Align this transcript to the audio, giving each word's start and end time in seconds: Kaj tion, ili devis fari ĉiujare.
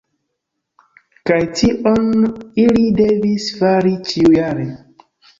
Kaj 1.29 1.35
tion, 1.59 2.15
ili 2.63 2.85
devis 3.01 3.45
fari 3.59 3.93
ĉiujare. 4.13 4.65